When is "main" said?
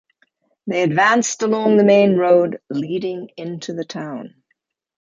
1.83-2.15